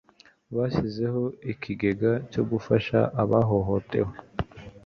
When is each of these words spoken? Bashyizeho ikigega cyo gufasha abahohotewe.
Bashyizeho 0.55 1.21
ikigega 1.51 2.11
cyo 2.31 2.43
gufasha 2.51 2.99
abahohotewe. 3.21 4.13